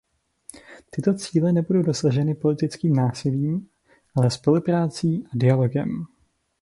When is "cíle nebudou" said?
1.13-1.81